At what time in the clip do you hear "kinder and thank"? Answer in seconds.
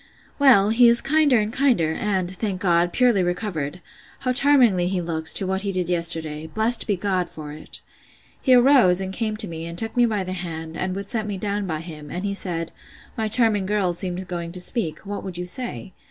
1.53-2.59